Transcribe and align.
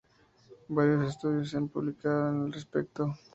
Varios 0.67 1.11
estudios 1.11 1.51
se 1.51 1.57
han 1.57 1.67
publicado 1.69 2.29
al 2.29 2.51
respecto. 2.51 3.15